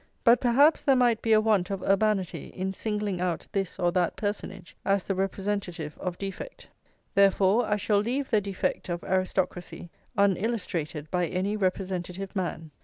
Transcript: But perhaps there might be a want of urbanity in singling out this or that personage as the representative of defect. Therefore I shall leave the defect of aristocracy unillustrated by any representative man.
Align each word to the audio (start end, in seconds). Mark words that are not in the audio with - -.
But 0.23 0.39
perhaps 0.41 0.81
there 0.81 0.95
might 0.95 1.21
be 1.21 1.31
a 1.31 1.39
want 1.39 1.69
of 1.69 1.83
urbanity 1.83 2.47
in 2.55 2.73
singling 2.73 3.21
out 3.21 3.45
this 3.51 3.77
or 3.77 3.91
that 3.91 4.15
personage 4.15 4.75
as 4.83 5.03
the 5.03 5.13
representative 5.13 5.95
of 5.99 6.17
defect. 6.17 6.67
Therefore 7.13 7.67
I 7.67 7.75
shall 7.75 7.99
leave 7.99 8.31
the 8.31 8.41
defect 8.41 8.89
of 8.89 9.03
aristocracy 9.03 9.91
unillustrated 10.17 11.11
by 11.11 11.27
any 11.27 11.55
representative 11.55 12.35
man. 12.35 12.71